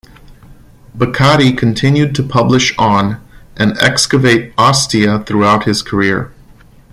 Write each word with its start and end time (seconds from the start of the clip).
Becatti 0.97 1.55
continued 1.55 2.15
to 2.15 2.23
publish 2.27 2.75
on 2.75 3.23
and 3.55 3.77
excavate 3.77 4.51
Ostia 4.57 5.19
throughout 5.23 5.65
his 5.65 5.83
career. 5.83 6.31